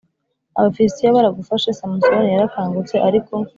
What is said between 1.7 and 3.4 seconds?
Samusoni yarakangutse ariko